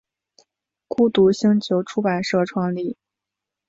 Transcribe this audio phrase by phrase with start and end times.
[0.87, 2.97] 孤独星球出版社创立。